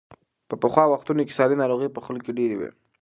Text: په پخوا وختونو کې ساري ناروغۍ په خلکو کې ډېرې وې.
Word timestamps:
په 0.49 0.55
پخوا 0.61 0.83
وختونو 0.89 1.21
کې 1.27 1.37
ساري 1.39 1.55
ناروغۍ 1.61 1.89
په 1.91 2.01
خلکو 2.05 2.25
کې 2.25 2.37
ډېرې 2.39 2.55
وې. 2.57 2.69